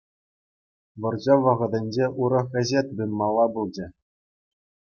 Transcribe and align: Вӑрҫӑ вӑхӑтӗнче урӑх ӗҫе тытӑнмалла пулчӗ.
Вӑрҫӑ 1.03 1.35
вӑхӑтӗнче 1.43 2.05
урӑх 2.23 2.47
ӗҫе 2.59 2.81
тытӑнмалла 2.89 3.45
пулчӗ. 3.59 3.85